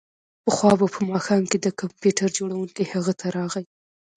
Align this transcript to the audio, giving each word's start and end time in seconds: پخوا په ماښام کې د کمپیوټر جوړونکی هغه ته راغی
پخوا 0.45 0.71
په 0.93 0.99
ماښام 1.11 1.43
کې 1.51 1.57
د 1.61 1.67
کمپیوټر 1.79 2.29
جوړونکی 2.37 2.83
هغه 2.93 3.13
ته 3.19 3.25
راغی 3.37 3.63